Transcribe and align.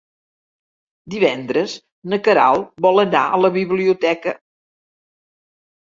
Divendres 1.15 1.75
na 2.13 2.19
Queralt 2.29 2.73
vol 2.87 3.03
anar 3.05 3.23
a 3.37 3.41
la 3.45 3.55
biblioteca. 3.61 4.35